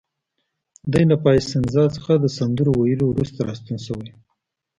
[0.91, 4.17] دی له پایسنزا څخه د سندرو ویلو وروسته راستون شوی و.